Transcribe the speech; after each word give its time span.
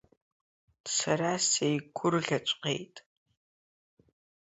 Сара 0.95 1.31
сеигәырӷьаҵәҟьеит! 1.49 2.95